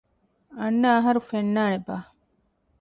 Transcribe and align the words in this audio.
އަންނަ 0.59 0.89
އަހަރު 0.95 1.19
ފެންނާނެބާ؟ 1.29 1.95